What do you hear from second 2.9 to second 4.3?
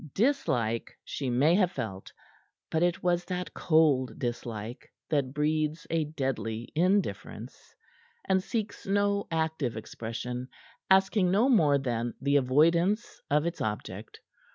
was that cold